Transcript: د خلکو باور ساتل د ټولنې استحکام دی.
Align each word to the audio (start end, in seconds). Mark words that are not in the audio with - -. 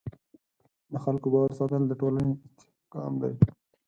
د 0.91 0.93
خلکو 1.03 1.27
باور 1.33 1.51
ساتل 1.59 1.83
د 1.87 1.93
ټولنې 2.01 2.33
استحکام 2.39 3.13
دی. 3.21 3.33